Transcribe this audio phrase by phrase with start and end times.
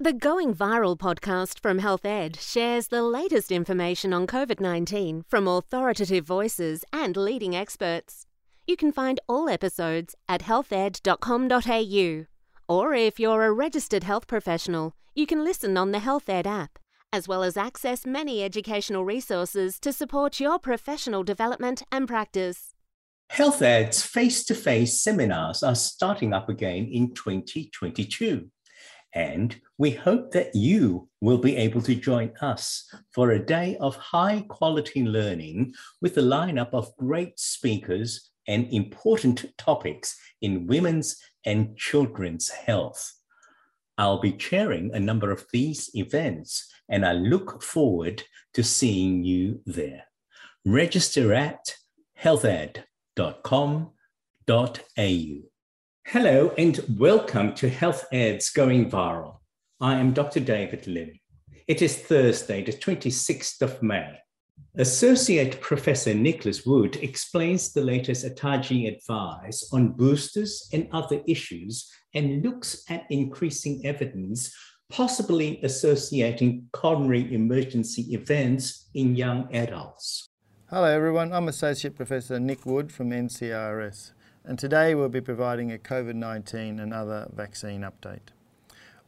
[0.00, 5.48] The Going Viral podcast from Health Ed shares the latest information on COVID 19 from
[5.48, 8.24] authoritative voices and leading experts.
[8.64, 12.26] You can find all episodes at healthed.com.au.
[12.68, 16.78] Or if you're a registered health professional, you can listen on the Health Ed app,
[17.12, 22.72] as well as access many educational resources to support your professional development and practice.
[23.30, 28.48] Health Ed's face to face seminars are starting up again in 2022.
[29.14, 33.96] And we hope that you will be able to join us for a day of
[33.96, 41.76] high quality learning with a lineup of great speakers and important topics in women's and
[41.76, 43.14] children's health.
[43.96, 48.22] I'll be chairing a number of these events, and I look forward
[48.54, 50.04] to seeing you there.
[50.64, 51.74] Register at
[52.22, 52.84] healthed.com.au.
[56.12, 59.40] Hello and welcome to Health Ed's Going Viral.
[59.78, 60.40] I am Dr.
[60.40, 61.20] David Lim.
[61.66, 64.18] It is Thursday, the 26th of May.
[64.78, 72.42] Associate Professor Nicholas Wood explains the latest ATAGI advice on boosters and other issues and
[72.42, 74.50] looks at increasing evidence
[74.88, 80.30] possibly associating coronary emergency events in young adults.
[80.70, 84.12] Hello everyone, I'm Associate Professor Nick Wood from NCIRS
[84.48, 88.32] and today we'll be providing a COVID-19 and other vaccine update.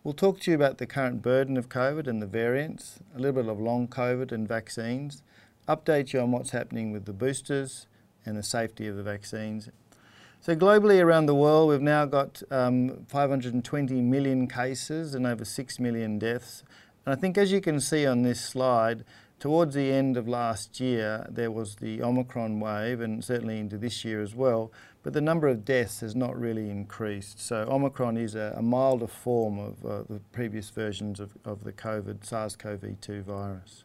[0.05, 3.43] We'll talk to you about the current burden of COVID and the variants, a little
[3.43, 5.23] bit of long COVID and vaccines,
[5.67, 7.87] update you on what's happening with the boosters
[8.27, 9.71] and the safety of the vaccines.
[10.43, 15.81] So globally around the world, we've now got um, 520 million cases and over 6
[15.81, 16.65] million deaths.
[17.07, 19.05] And I think as you can see on this slide,
[19.39, 24.05] towards the end of last year, there was the Omicron wave and certainly into this
[24.05, 24.71] year as well,
[25.03, 27.41] but the number of deaths has not really increased.
[27.41, 31.73] So Omicron is a, a milder form of uh, the previous versions of, of the
[31.73, 33.85] COVID, SARS-CoV-2 virus.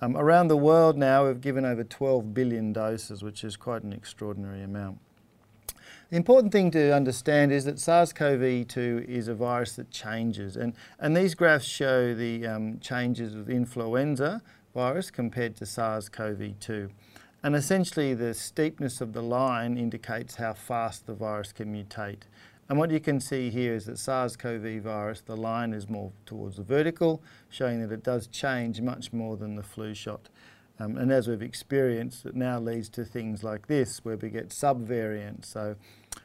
[0.00, 3.92] Um, around the world now, we've given over 12 billion doses, which is quite an
[3.92, 4.98] extraordinary amount.
[6.10, 11.16] The important thing to understand is that SARS-CoV-2 is a virus that changes, and, and
[11.16, 14.42] these graphs show the um, changes of influenza
[14.74, 16.90] virus compared to SARS-CoV-2.
[17.44, 22.22] And essentially the steepness of the line indicates how fast the virus can mutate.
[22.70, 26.56] And what you can see here is that SARS-CoV virus, the line is more towards
[26.56, 30.30] the vertical, showing that it does change much more than the flu shot.
[30.80, 34.48] Um, and as we've experienced, it now leads to things like this, where we get
[34.48, 35.44] subvariants.
[35.44, 35.76] So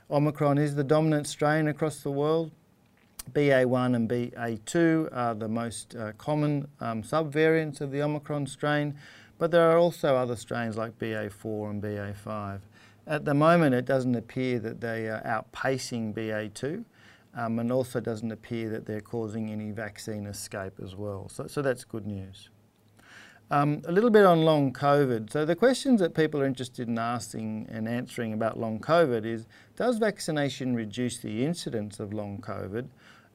[0.10, 2.52] Omicron is the dominant strain across the world.
[3.34, 8.96] BA1 and BA2 are the most uh, common um, subvariants of the Omicron strain.
[9.40, 12.60] But there are also other strains like BA4 and BA5.
[13.08, 16.84] At the moment, it doesn't appear that they are outpacing BA2,
[17.36, 21.30] um, and also doesn't appear that they're causing any vaccine escape as well.
[21.30, 22.50] So, so that's good news.
[23.50, 25.32] Um, a little bit on long COVID.
[25.32, 29.48] So the questions that people are interested in asking and answering about long COVID is,
[29.76, 32.90] does vaccination reduce the incidence of long COVID?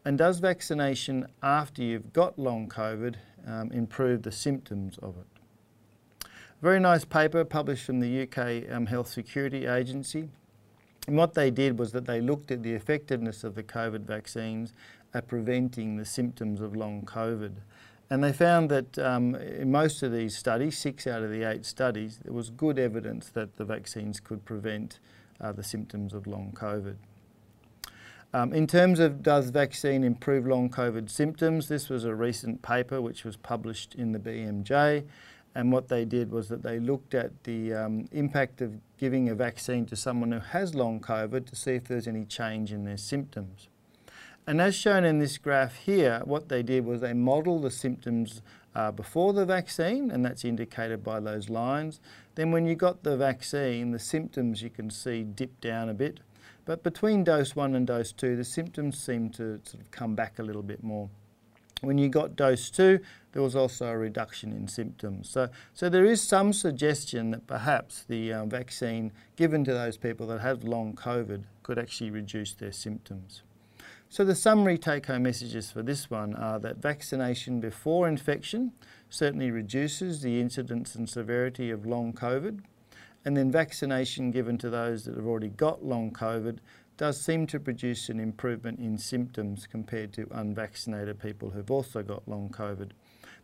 [0.05, 3.15] And does vaccination after you've got long COVID
[3.47, 5.34] um, improve the symptoms of it?
[6.65, 10.31] Very nice paper published from the UK um, Health Security Agency.
[11.07, 14.73] And what they did was that they looked at the effectiveness of the COVID vaccines
[15.13, 17.57] at preventing the symptoms of long COVID.
[18.09, 21.67] And they found that um, in most of these studies, six out of the eight
[21.67, 25.01] studies, there was good evidence that the vaccines could prevent
[25.43, 26.97] uh, the symptoms of long COVID.
[28.33, 33.03] Um, in terms of does vaccine improve long COVID symptoms, this was a recent paper
[33.03, 35.05] which was published in the BMJ
[35.55, 39.35] and what they did was that they looked at the um, impact of giving a
[39.35, 42.97] vaccine to someone who has long COVID to see if there's any change in their
[42.97, 43.69] symptoms.
[44.47, 48.43] And as shown in this graph here, what they did was they modelled the symptoms
[48.75, 52.01] uh, before the vaccine, and that's indicated by those lines.
[52.35, 56.21] Then when you got the vaccine, the symptoms you can see dip down a bit.
[56.67, 60.39] But between dose one and dose two, the symptoms seem to sort of come back
[60.39, 61.09] a little bit more.
[61.85, 63.01] When you got dose two,
[63.33, 65.29] there was also a reduction in symptoms.
[65.29, 70.27] So, so there is some suggestion that perhaps the uh, vaccine given to those people
[70.29, 73.43] that have long COVID could actually reduce their symptoms.
[74.09, 78.73] So the summary take-home messages for this one are that vaccination before infection
[79.11, 82.61] certainly reduces the incidence and severity of long COVID,
[83.25, 86.59] and then vaccination given to those that have already got long COVID
[86.97, 92.29] does seem to produce an improvement in symptoms compared to unvaccinated people who've also got
[92.29, 92.91] long COVID.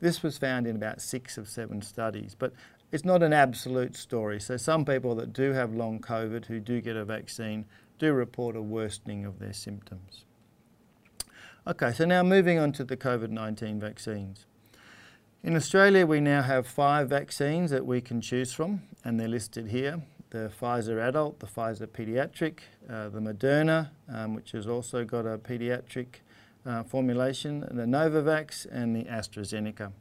[0.00, 2.52] This was found in about six of seven studies, but
[2.92, 4.40] it's not an absolute story.
[4.40, 7.66] So some people that do have long COVID who do get a vaccine
[7.98, 10.24] do report a worsening of their symptoms.
[11.66, 14.46] Okay, so now moving on to the COVID-19 vaccines.
[15.42, 19.68] In Australia, we now have five vaccines that we can choose from, and they're listed
[19.68, 20.02] here.
[20.30, 25.36] The Pfizer adult, the Pfizer pediatric, uh, the Moderna, um, which has also got a
[25.38, 26.06] pediatric
[26.64, 29.92] uh, formulation, the Novavax, and the AstraZeneca.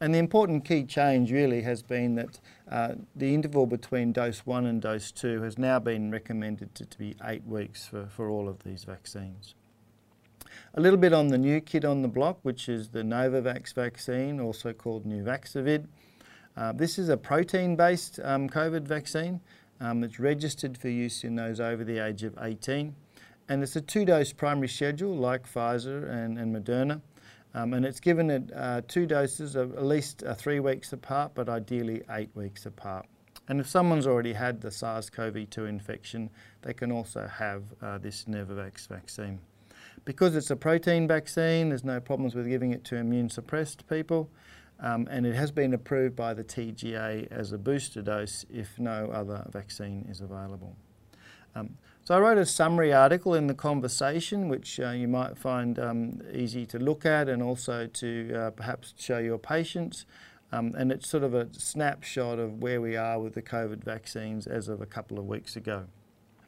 [0.00, 2.40] And the important key change really has been that
[2.70, 6.98] uh, the interval between dose one and dose two has now been recommended to, to
[6.98, 9.54] be eight weeks for, for all of these vaccines.
[10.74, 14.40] A little bit on the new kid on the block, which is the Novavax vaccine,
[14.40, 15.86] also called Nuvaxovid.
[16.56, 19.40] Uh, this is a protein-based um, COVID vaccine
[19.80, 22.94] um, that's registered for use in those over the age of 18.
[23.48, 27.00] And it's a two-dose primary schedule like Pfizer and, and Moderna.
[27.54, 31.32] Um, and it's given at uh, two doses of at least uh, three weeks apart,
[31.34, 33.06] but ideally eight weeks apart.
[33.48, 36.28] And if someone's already had the SARS-CoV-2 infection,
[36.62, 39.40] they can also have uh, this Novavax vaccine.
[40.04, 44.30] Because it's a protein vaccine, there's no problems with giving it to immune suppressed people.
[44.80, 49.10] Um, and it has been approved by the TGA as a booster dose if no
[49.12, 50.76] other vaccine is available.
[51.54, 55.78] Um, so I wrote a summary article in the conversation, which uh, you might find
[55.78, 60.06] um, easy to look at and also to uh, perhaps show your patients.
[60.50, 64.46] Um, and it's sort of a snapshot of where we are with the COVID vaccines
[64.46, 65.84] as of a couple of weeks ago.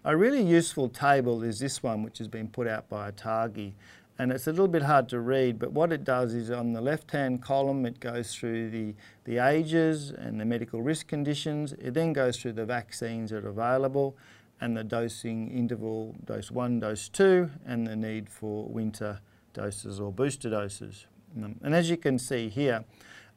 [0.02, 3.74] A really useful table is this one, which has been put out by ATAGI.
[4.20, 6.82] And it's a little bit hard to read, but what it does is on the
[6.82, 8.94] left-hand column, it goes through the,
[9.24, 11.72] the ages and the medical risk conditions.
[11.72, 14.18] It then goes through the vaccines that are available
[14.60, 19.22] and the dosing interval, dose one, dose two, and the need for winter
[19.54, 21.06] doses or booster doses.
[21.34, 22.84] And as you can see here,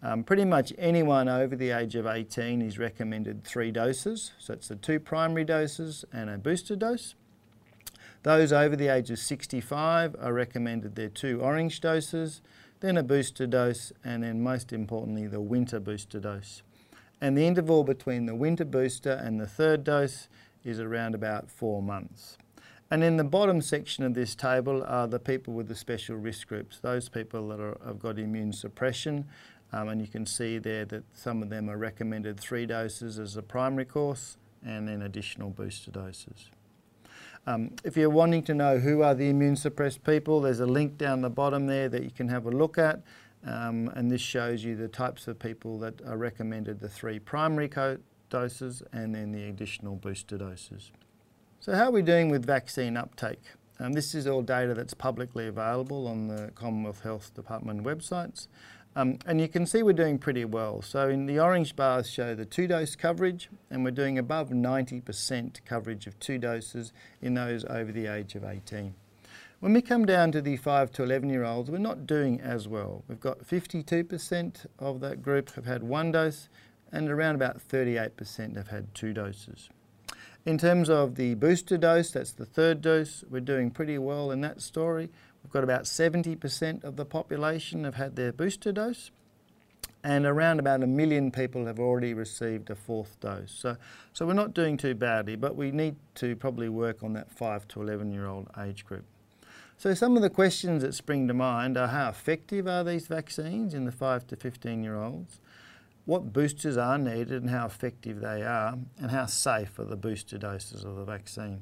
[0.02, 4.34] um, pretty much anyone over the age of 18 is recommended three doses.
[4.38, 7.16] So it's the two primary doses and a booster dose.
[8.24, 12.42] Those over the age of 65 are recommended their two orange doses,
[12.80, 16.64] then a booster dose, and then most importantly, the winter booster dose.
[17.22, 20.28] And the interval between the winter booster and the third dose
[20.64, 22.38] is around about four months.
[22.90, 26.48] And in the bottom section of this table are the people with the special risk
[26.48, 29.26] groups, those people that are, have got immune suppression
[29.74, 33.36] um, and you can see there that some of them are recommended three doses as
[33.36, 36.52] a primary course and then additional booster doses.
[37.46, 40.98] Um, if you're wanting to know who are the immune suppressed people, there's a link
[40.98, 43.02] down the bottom there that you can have a look at.
[43.46, 47.70] Um, and this shows you the types of people that are recommended the three primary
[48.30, 50.92] doses and then the additional booster doses.
[51.60, 53.42] So how are we doing with vaccine uptake?
[53.80, 58.48] Um, this is all data that's publicly available on the Commonwealth Health Department websites.
[58.96, 60.82] Um, and you can see we're doing pretty well.
[60.82, 65.66] So in the orange bars show the two dose coverage and we're doing above 90%
[65.66, 68.94] coverage of two doses in those over the age of 18.
[69.60, 72.68] When we come down to the 5 to 11 year olds, we're not doing as
[72.68, 73.04] well.
[73.08, 76.50] We've got 52% of that group have had one dose
[76.92, 79.70] and around about 38% have had two doses.
[80.46, 84.42] In terms of the booster dose, that's the third dose, we're doing pretty well in
[84.42, 85.10] that story.
[85.44, 89.12] We've got about 70% of the population have had their booster dose
[90.04, 93.52] and around about a million people have already received a fourth dose.
[93.52, 93.78] So,
[94.12, 97.68] so we're not doing too badly, but we need to probably work on that 5
[97.70, 99.06] to 11 year old age group.
[99.78, 103.74] So some of the questions that spring to mind are how effective are these vaccines
[103.74, 105.40] in the 5 to 15 year olds?
[106.06, 110.38] What boosters are needed and how effective they are, and how safe are the booster
[110.38, 111.62] doses of the vaccine?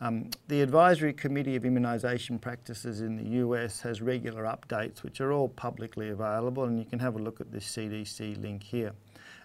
[0.00, 5.32] Um, the Advisory Committee of Immunisation Practices in the US has regular updates which are
[5.32, 8.92] all publicly available and you can have a look at this CDC link here.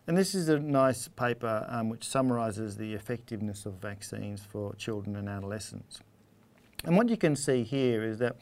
[0.05, 5.15] And this is a nice paper um, which summarises the effectiveness of vaccines for children
[5.15, 6.01] and adolescents.
[6.83, 8.35] And what you can see here is that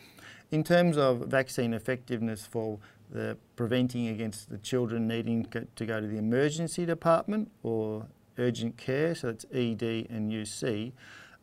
[0.49, 6.07] in terms of vaccine effectiveness for the preventing against the children needing to go to
[6.07, 10.91] the emergency department or urgent care, so it's ED and UC,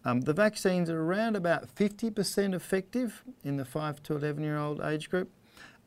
[0.08, 4.80] um, the vaccines are around about 50% effective in the 5 to 11 year old
[4.80, 5.30] age group.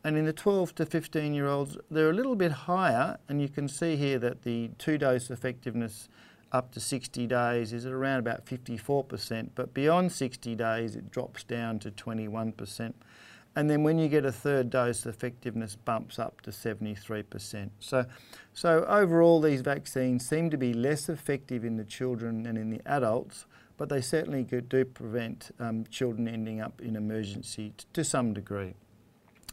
[0.03, 3.17] And in the 12 to 15 year olds, they're a little bit higher.
[3.27, 6.07] And you can see here that the two dose effectiveness
[6.51, 9.49] up to 60 days is around about 54%.
[9.55, 12.93] But beyond 60 days, it drops down to 21%.
[13.55, 17.69] And then when you get a third dose, effectiveness bumps up to 73%.
[17.79, 18.05] So,
[18.53, 22.81] so overall, these vaccines seem to be less effective in the children than in the
[22.85, 23.45] adults,
[23.81, 28.75] but they certainly do prevent um, children ending up in emergency to some degree.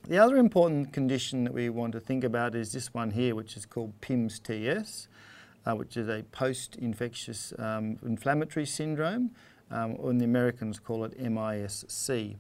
[0.07, 3.57] The other important condition that we want to think about is this one here, which
[3.57, 5.09] is called PIMS-TS,
[5.65, 9.31] uh, which is a post-infectious um, inflammatory syndrome,
[9.71, 12.37] um, or the Americans call it MIS-C.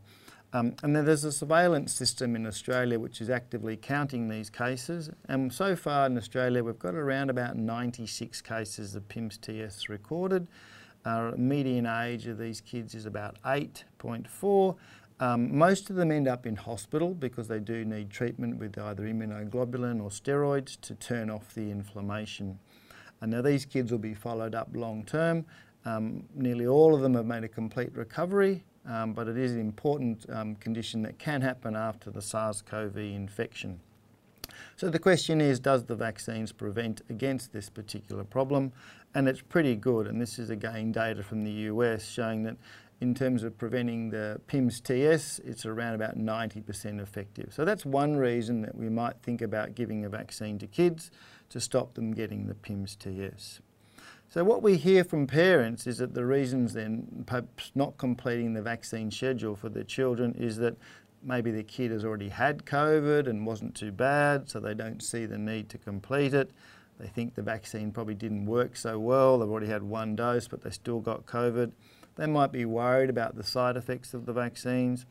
[0.52, 5.09] Um, and then there's a surveillance system in Australia which is actively counting these cases.
[5.26, 10.49] And so far in Australia, we've got around about 96 cases of PIMS TS recorded.
[11.04, 14.76] Our median age of these kids is about 8.4.
[15.20, 19.02] Um, most of them end up in hospital because they do need treatment with either
[19.02, 22.58] immunoglobulin or steroids to turn off the inflammation.
[23.20, 25.44] And now these kids will be followed up long term.
[25.84, 29.60] Um, nearly all of them have made a complete recovery, um, but it is an
[29.60, 33.80] important um, condition that can happen after the SARS-CoV infection.
[34.76, 38.72] So the question is, does the vaccines prevent against this particular problem?
[39.14, 42.56] And it's pretty good, and this is again data from the US showing that
[43.00, 47.52] in terms of preventing the PIMS TS, it's around about 90% effective.
[47.52, 51.10] So that's one reason that we might think about giving a vaccine to kids
[51.50, 53.60] to stop them getting the PIMS TS.
[54.28, 58.62] So what we hear from parents is that the reasons then perhaps not completing the
[58.62, 60.76] vaccine schedule for their children is that
[61.22, 65.24] maybe their kid has already had COVID and wasn't too bad, so they don't see
[65.24, 66.50] the need to complete it.
[66.98, 69.38] They think the vaccine probably didn't work so well.
[69.38, 71.72] They've already had one dose, but they still got COVID.
[72.16, 75.06] They might be worried about the side effects of the vaccines.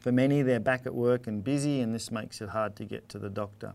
[0.00, 3.08] For many, they're back at work and busy, and this makes it hard to get
[3.10, 3.74] to the doctor.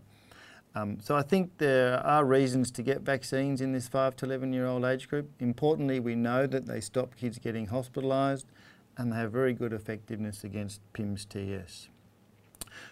[0.73, 4.51] Um, so I think there are reasons to get vaccines in this 5 to 11
[4.51, 5.29] year old age group.
[5.39, 8.45] Importantly, we know that they stop kids getting hospitalised
[8.97, 11.89] and they have very good effectiveness against PIMS TS.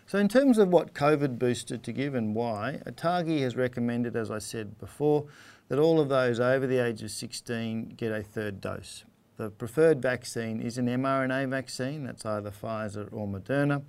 [0.05, 4.29] So in terms of what COVID booster to give and why, ATAGI has recommended, as
[4.29, 5.25] I said before,
[5.69, 9.05] that all of those over the age of 16 get a third dose.
[9.37, 13.81] The preferred vaccine is an mRNA vaccine, that's either Pfizer or Moderna.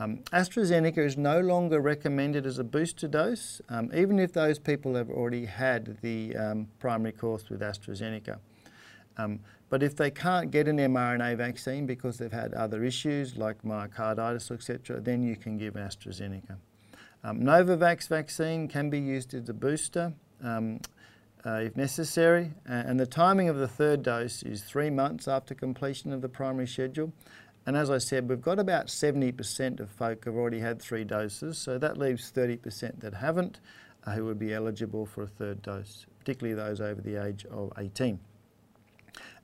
[0.00, 4.96] Um, AstraZeneca is no longer recommended as a booster dose, um, even if those people
[4.96, 8.38] have already had the um, primary course with AstraZeneca.
[9.16, 9.40] Um,
[9.70, 14.50] but if they can't get an mRNA vaccine because they've had other issues like myocarditis,
[14.50, 16.56] etc., then you can give AstraZeneca.
[17.22, 20.12] Um, Novavax vaccine can be used as a booster.
[20.42, 20.80] Um,
[21.46, 22.52] uh, if necessary.
[22.66, 26.66] And the timing of the third dose is three months after completion of the primary
[26.66, 27.12] schedule.
[27.66, 31.56] And as I said, we've got about 70% of folk have already had three doses,
[31.56, 33.60] so that leaves 30% that haven't,
[34.06, 37.72] uh, who would be eligible for a third dose, particularly those over the age of
[37.78, 38.18] 18.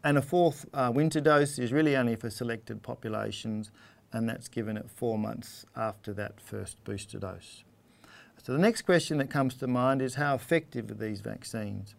[0.03, 3.71] And a fourth uh, winter dose is really only for selected populations,
[4.13, 7.65] and that's given at four months after that first booster dose.
[8.43, 11.95] So the next question that comes to mind is how effective are these vaccines?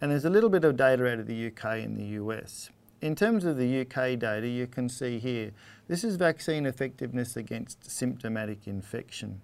[0.00, 2.68] And there's a little bit of data out of the UK and the US.
[3.00, 5.52] In terms of the UK data, you can see here,
[5.88, 9.40] this is vaccine effectiveness against symptomatic infection.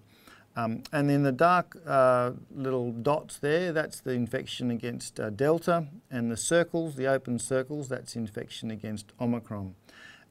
[0.55, 5.87] Um, and then the dark uh, little dots there, that's the infection against uh, Delta,
[6.11, 9.73] and the circles, the open circles, that's infection against Omicron.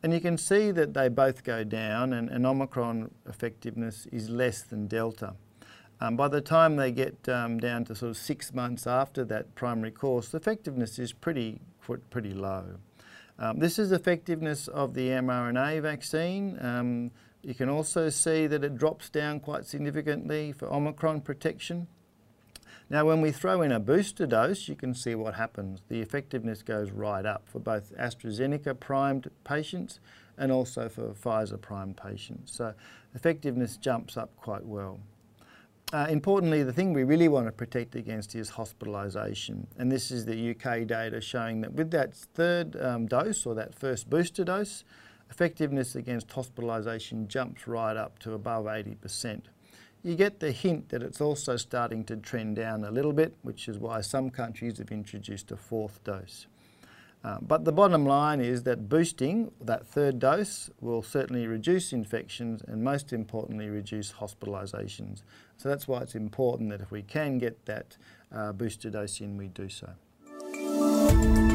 [0.03, 4.63] And you can see that they both go down, and, and Omicron effectiveness is less
[4.63, 5.35] than Delta.
[6.01, 9.55] Um, by the time they get um, down to sort of six months after that
[9.55, 11.61] primary course, the effectiveness is pretty,
[12.11, 12.65] pretty low.
[13.39, 17.13] Um, this is effectiveness of the mRNA vaccine.
[17.43, 21.89] You can also see that it drops down quite significantly for Omicron protection.
[22.89, 25.81] Now when we throw in a booster dose, you can see what happens.
[25.89, 29.99] The effectiveness goes right up for both AstraZeneca primed patients
[30.39, 32.53] and also for Pfizer primed patients.
[32.53, 32.75] So
[33.15, 35.01] effectiveness jumps up quite well.
[35.93, 39.67] Uh, importantly, the thing we really want to protect against is hospitalisation.
[39.79, 43.75] And this is the UK data showing that with that third um, dose or that
[43.75, 44.85] first booster dose,
[45.33, 49.41] effectiveness against hospitalisation jumps right up to above 80%.
[50.03, 53.67] You get the hint that it's also starting to trend down a little bit, which
[53.67, 56.49] is why some countries have introduced a fourth dose.
[57.25, 62.61] Uh, but the bottom line is that boosting, that third dose, will certainly reduce infections
[62.69, 65.23] and most importantly reduce hospitalisations.
[65.57, 67.97] So that's why it's important that if we can get that
[68.35, 71.52] uh, booster dose in, we do so.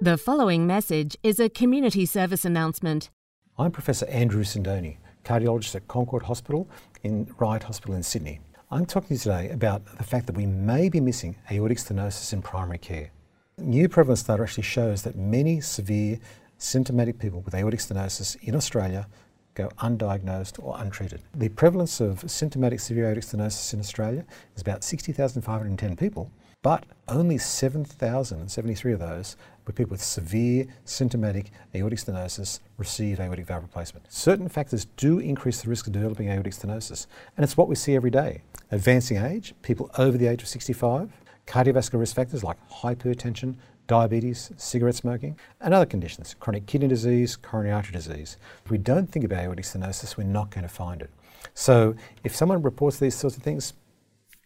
[0.00, 3.10] The following message is a community service announcement.
[3.58, 6.68] I'm Professor Andrew Sindone, cardiologist at Concord Hospital
[7.02, 8.38] in Ryde Hospital in Sydney.
[8.70, 12.32] I'm talking to you today about the fact that we may be missing aortic stenosis
[12.32, 13.10] in primary care.
[13.56, 16.20] New prevalence data actually shows that many severe
[16.58, 19.08] symptomatic people with aortic stenosis in Australia
[19.54, 21.22] go undiagnosed or untreated.
[21.34, 24.24] The prevalence of symptomatic severe aortic stenosis in Australia
[24.54, 26.30] is about 60,510 people,
[26.62, 29.36] but only 7,073 of those
[29.68, 34.10] were people with severe symptomatic aortic stenosis receive aortic valve replacement.
[34.10, 37.06] Certain factors do increase the risk of developing aortic stenosis,
[37.36, 38.40] and it's what we see every day.
[38.72, 41.10] Advancing age, people over the age of 65,
[41.46, 43.56] cardiovascular risk factors like hypertension,
[43.86, 48.38] diabetes, cigarette smoking, and other conditions, chronic kidney disease, coronary artery disease.
[48.64, 51.10] If we don't think about aortic stenosis, we're not going to find it.
[51.52, 51.94] So
[52.24, 53.74] if someone reports these sorts of things,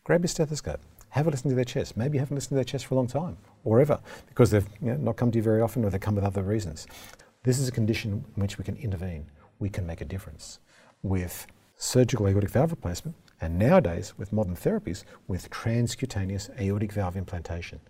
[0.05, 0.81] grab your stethoscope,
[1.12, 1.95] have a listen to their chest.
[1.95, 4.66] Maybe you haven't listened to their chest for a long time, or ever, because they've
[4.81, 6.87] you know, not come to you very often or they come with other reasons.
[7.42, 9.26] This is a condition in which we can intervene.
[9.59, 10.59] We can make a difference
[11.02, 17.81] with surgical aortic valve replacement, and nowadays with modern therapies with transcutaneous aortic valve implantation.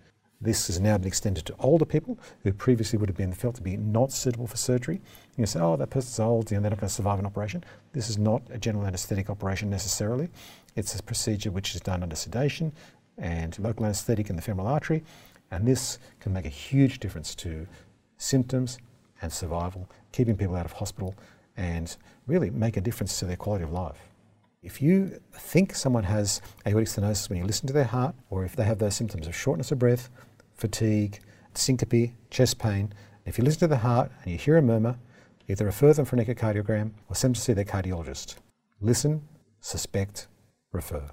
[0.40, 3.62] This has now been extended to older people who previously would have been felt to
[3.62, 5.00] be not suitable for surgery.
[5.36, 7.62] You say, oh, that person's old, you know, they're not going to survive an operation.
[7.92, 10.28] This is not a general anaesthetic operation necessarily.
[10.74, 12.72] It's a procedure which is done under sedation
[13.18, 15.04] and local anaesthetic in the femoral artery,
[15.50, 17.66] and this can make a huge difference to
[18.16, 18.78] symptoms
[19.20, 21.14] and survival, keeping people out of hospital,
[21.56, 23.98] and really make a difference to their quality of life.
[24.62, 28.54] If you think someone has aortic stenosis when you listen to their heart, or if
[28.54, 30.08] they have those symptoms of shortness of breath,
[30.54, 31.20] fatigue,
[31.54, 32.92] syncope, chest pain.
[33.26, 34.96] If you listen to the heart and you hear a murmur,
[35.48, 38.36] either refer them for an echocardiogram or send them to see their cardiologist.
[38.80, 39.22] Listen,
[39.60, 40.28] suspect,
[40.72, 41.10] refer.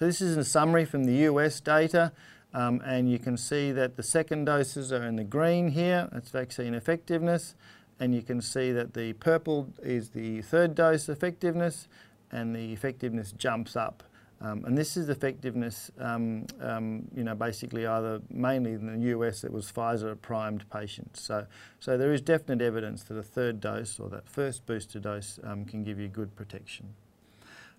[0.00, 2.12] So this is a summary from the US data.
[2.54, 6.30] Um, and you can see that the second doses are in the green here, that's
[6.30, 7.54] vaccine effectiveness,
[8.00, 11.86] and you can see that the purple is the third dose effectiveness,
[12.32, 14.02] and the effectiveness jumps up.
[14.40, 19.44] Um, and this is effectiveness, um, um, you know, basically either mainly in the US
[19.44, 21.20] it was Pfizer primed patients.
[21.20, 21.46] So,
[21.78, 25.66] so there is definite evidence that a third dose or that first booster dose um,
[25.66, 26.94] can give you good protection.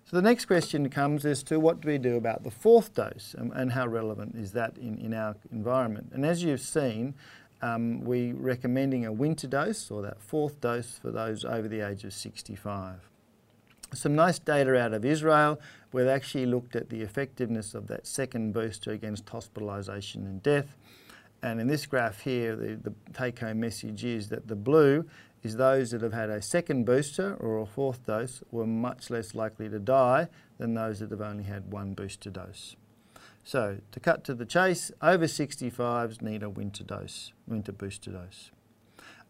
[0.04, 3.34] So the next question comes as to what do we do about the fourth dose
[3.38, 6.10] and, and how relevant is that in, in our environment.
[6.12, 7.14] And as you've seen,
[7.62, 12.04] um, we're recommending a winter dose or that fourth dose for those over the age
[12.04, 13.08] of 65
[13.94, 18.06] some nice data out of Israel where they actually looked at the effectiveness of that
[18.06, 20.76] second booster against hospitalisation and death.
[21.42, 25.04] And in this graph here, the, the take home message is that the blue
[25.42, 29.34] is those that have had a second booster or a fourth dose were much less
[29.34, 30.28] likely to die
[30.58, 32.76] than those that have only had one booster dose.
[33.44, 38.52] So to cut to the chase, over 65s need a winter dose, winter booster dose.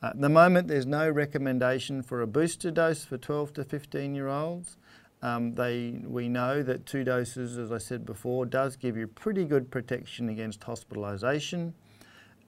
[0.02, 4.28] At the moment, there's no recommendation for a booster dose for 12 to 15 year
[4.28, 4.76] olds.
[5.22, 9.44] Um, they, we know that two doses, as I said before, does give you pretty
[9.44, 11.74] good protection against hospitalisation.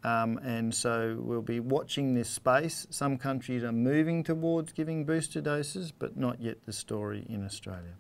[0.05, 2.87] Um, and so we'll be watching this space.
[2.91, 7.95] Some countries are moving towards giving booster doses, but not yet the story in Australia.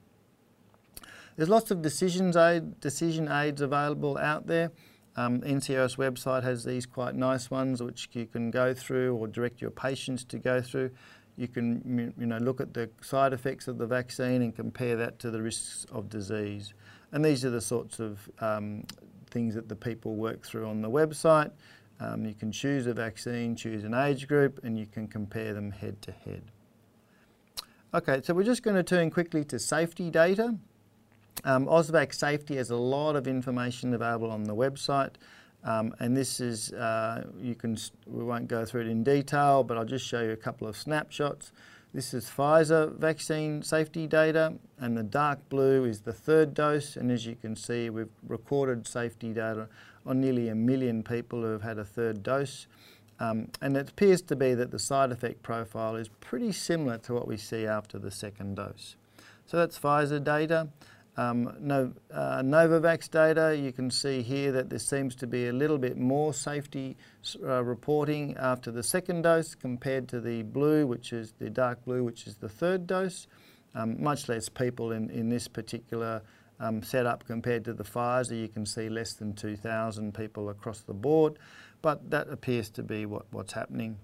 [1.37, 4.71] There's lots of decisions aid, decision aids available out there.
[5.17, 9.63] Um, NCIRS website has these quite nice ones which you can go through or direct
[9.63, 10.91] your patients to go through.
[11.37, 15.19] You can you know, look at the side effects of the vaccine and compare that
[15.21, 16.75] to the risks of disease.
[17.13, 18.85] And these are the sorts of um,
[19.31, 21.51] things that the people work through on the website.
[22.05, 25.71] Um, you can choose a vaccine, choose an age group, and you can compare them
[25.71, 26.43] head to head.
[27.95, 30.57] Okay, so we're just going to turn quickly to safety data.
[31.45, 35.13] Um, AusVaxSafety has a lot of information available on the website.
[35.63, 39.79] Um, and this is, uh, you can, we won't go through it in detail, but
[39.79, 41.53] I'll just show you a couple of snapshots.
[41.95, 46.97] This is Pfizer vaccine safety data, and the dark blue is the third dose.
[46.97, 49.69] And as you can see, we've recorded safety data
[50.07, 52.67] on nearly a million people who have had a third dose.
[53.21, 57.15] Um, and it appears to be that the side effect profile is pretty similar to
[57.15, 58.97] what we see after the second dose.
[59.47, 60.69] So that's Pfizer data.
[61.17, 65.53] Um, no, uh, Novavax data, you can see here that there seems to be a
[65.53, 66.97] little bit more safety
[67.41, 72.03] uh, reporting after the second dose compared to the blue, which is the dark blue,
[72.03, 73.29] which is the third dose.
[73.77, 76.23] Um, much less people in, in this particular
[76.61, 78.39] um, setup compared to the Pfizer.
[78.39, 81.39] You can see less than 2,000 people across the board,
[81.83, 83.99] but that appears to be what, what's happening.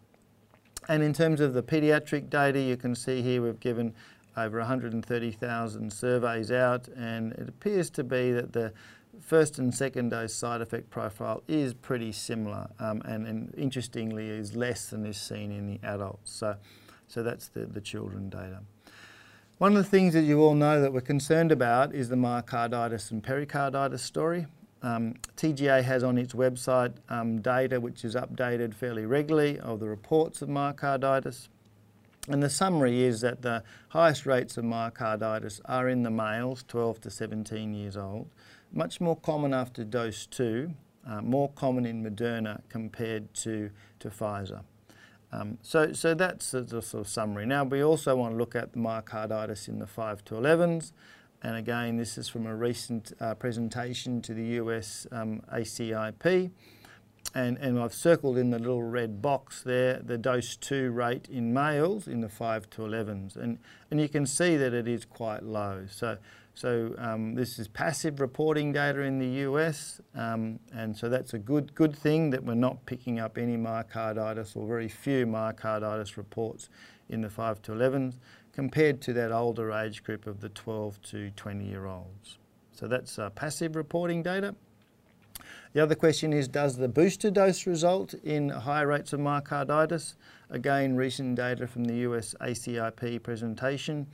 [0.88, 3.94] And in terms of the paediatric data, you can see here we've given
[4.36, 8.72] over 130,000 surveys out, and it appears to be that the
[9.20, 14.54] first and second dose side effect profile is pretty similar, um, and, and, interestingly is
[14.54, 16.32] less than is seen in the adults.
[16.32, 16.56] So,
[17.08, 18.60] so that's the, the children data.
[19.60, 23.10] One of the things that you all know that we're concerned about is the myocarditis
[23.10, 24.46] and pericarditis story.
[24.80, 29.86] Um, TGA has on its website um, data which is updated fairly regularly of the
[29.86, 31.48] reports of myocarditis.
[32.26, 37.02] And the summary is that the highest rates of myocarditis are in the males, 12
[37.02, 38.30] to 17 years old,
[38.72, 40.72] much more common after dose two,
[41.06, 43.68] uh, more common in Moderna compared to,
[43.98, 44.62] to Pfizer.
[45.32, 47.46] Um, so, so that's a, the, sort of summary.
[47.46, 50.92] Now, we also want to look at the myocarditis in the 5 to 11s.
[51.42, 56.50] And again, this is from a recent uh, presentation to the US um, ACIP.
[57.34, 61.52] And, and I've circled in the little red box there the dose 2 rate in
[61.52, 63.36] males in the 5 to 11s.
[63.36, 63.58] And,
[63.90, 65.86] and you can see that it is quite low.
[65.88, 66.18] So,
[66.60, 69.98] so um, this is passive reporting data in the US.
[70.14, 74.54] Um, and so that's a good, good thing that we're not picking up any myocarditis
[74.58, 76.68] or very few myocarditis reports
[77.08, 78.16] in the 5 to 11s
[78.52, 82.36] compared to that older age group of the 12 to 20 year olds.
[82.72, 84.54] So that's uh, passive reporting data.
[85.72, 90.16] The other question is, does the booster dose result in higher rates of myocarditis?
[90.50, 94.08] Again, recent data from the US ACIP presentation.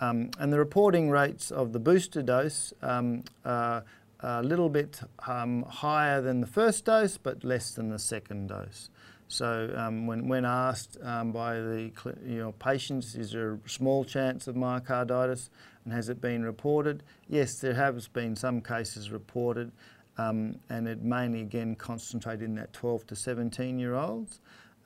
[0.00, 3.84] Um, and the reporting rates of the booster dose um, are
[4.20, 8.90] a little bit um, higher than the first dose, but less than the second dose.
[9.28, 11.92] So um, when, when asked um, by the
[12.26, 15.50] you know, patients, is there a small chance of myocarditis
[15.84, 17.04] and has it been reported?
[17.28, 19.70] Yes, there has been some cases reported
[20.18, 24.40] um, and it mainly again concentrated in that 12 to 17 year olds,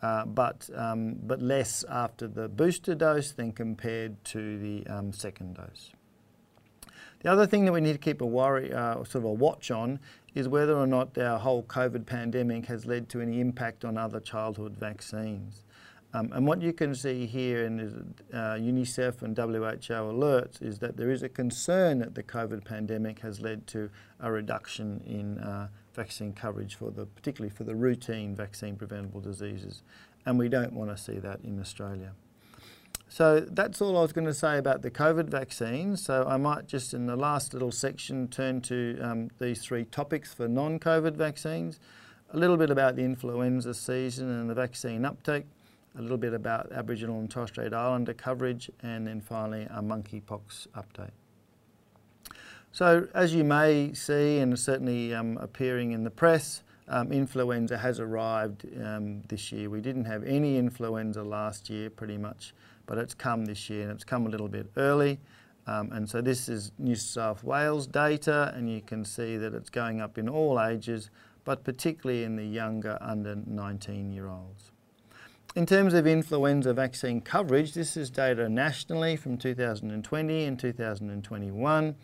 [0.04, 5.54] uh, but, um, but less after the booster dose than compared to the um, second
[5.54, 5.92] dose.
[7.22, 9.70] The other thing that we need to keep a worry, uh, sort of a watch
[9.70, 9.98] on,
[10.34, 14.20] is whether or not our whole COVID pandemic has led to any impact on other
[14.20, 15.64] childhood vaccines.
[16.12, 20.98] Um, and what you can see here in uh, UNICEF and WHO alerts is that
[20.98, 23.88] there is a concern that the COVID pandemic has led to
[24.20, 29.82] a reduction in uh, vaccine coverage for the, particularly for the routine vaccine preventable diseases.
[30.26, 32.12] And we don't want to see that in Australia.
[33.08, 36.02] So that's all I was going to say about the COVID vaccines.
[36.02, 40.34] So I might just in the last little section turn to um, these three topics
[40.34, 41.78] for non-COVID vaccines,
[42.32, 45.44] a little bit about the influenza season and the vaccine uptake,
[45.96, 50.66] a little bit about Aboriginal and Torres Strait Islander coverage, and then finally a monkeypox
[50.74, 51.12] update.
[52.74, 58.00] So as you may see, and certainly um, appearing in the press, um, influenza has
[58.00, 59.70] arrived um, this year.
[59.70, 62.52] We didn't have any influenza last year, pretty much,
[62.86, 65.20] but it's come this year, and it's come a little bit early.
[65.68, 69.70] Um, and so this is New South Wales data, and you can see that it's
[69.70, 71.10] going up in all ages,
[71.44, 74.72] but particularly in the younger under 19 year olds.
[75.54, 81.94] In terms of influenza vaccine coverage, this is data nationally from 2020 and 2021.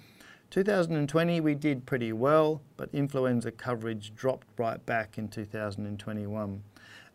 [0.51, 6.63] 2020 we did pretty well, but influenza coverage dropped right back in 2021.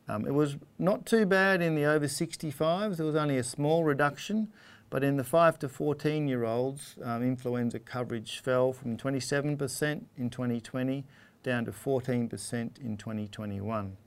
[0.08, 3.84] Um, it was not too bad in the over 65s, there was only a small
[3.84, 4.52] reduction,
[4.90, 10.30] but in the 5 to 14 year olds, um, influenza coverage fell from 27% in
[10.30, 11.04] 2020
[11.44, 13.98] down to 14% in 2021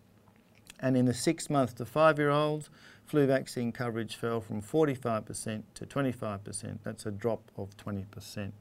[0.80, 2.70] and in the six month to five year olds,
[3.04, 6.78] flu vaccine coverage fell from 45% to 25%.
[6.82, 8.52] That's a drop of 20%.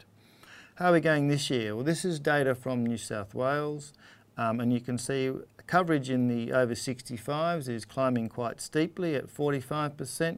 [0.77, 1.73] How are we going this year?
[1.73, 3.93] Well, this is data from New South Wales,
[4.37, 5.31] um, and you can see
[5.65, 10.37] coverage in the over 65s is climbing quite steeply at 45%.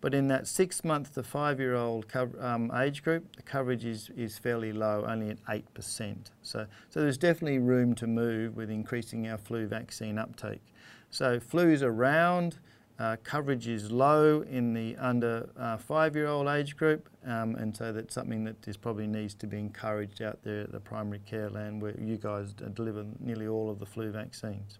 [0.00, 2.06] But in that six month to five year old
[2.40, 6.16] um, age group, the coverage is, is fairly low, only at 8%.
[6.42, 10.62] So, so there's definitely room to move with increasing our flu vaccine uptake.
[11.10, 12.58] So flu is around,
[12.98, 18.14] uh, coverage is low in the under uh, five-year-old age group, um, and so that's
[18.14, 21.82] something that is probably needs to be encouraged out there at the primary care land
[21.82, 24.78] where you guys deliver nearly all of the flu vaccines.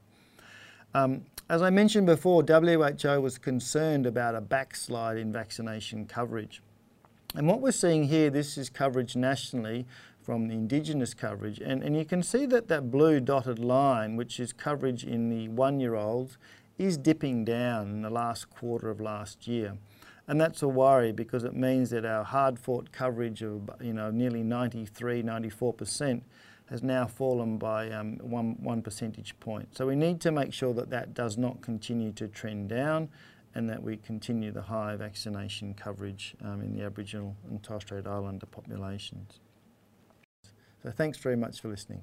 [0.95, 6.63] Um, as I mentioned before, WHO was concerned about a backslide in vaccination coverage.
[7.35, 9.85] And what we're seeing here, this is coverage nationally
[10.23, 11.61] from the Indigenous coverage.
[11.61, 15.49] And, and you can see that that blue dotted line, which is coverage in the
[15.49, 16.39] one-year-olds,
[16.79, 19.77] is dipping down in the last quarter of last year.
[20.29, 24.43] And that's a worry because it means that our hard-fought coverage of you know nearly
[24.43, 26.23] 93, 94%
[26.69, 29.77] has now fallen by um, one, one percentage point.
[29.77, 33.09] So we need to make sure that that does not continue to trend down
[33.55, 38.07] and that we continue the high vaccination coverage um, in the Aboriginal and Torres Strait
[38.07, 39.41] Islander populations.
[40.83, 42.03] So thanks very much for listening.